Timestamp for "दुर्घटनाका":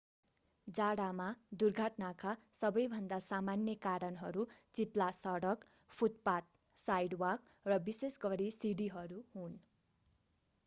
1.63-2.31